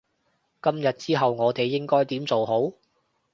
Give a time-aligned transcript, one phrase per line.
[0.63, 2.73] 今日之後我哋應該點做好？